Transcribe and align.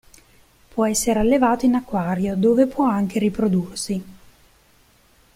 Può 0.73 0.87
essere 0.87 1.19
allevato 1.19 1.67
in 1.67 1.75
acquario, 1.75 2.35
dove 2.35 2.65
può 2.65 2.85
anche 2.87 3.19
riprodursi. 3.19 4.03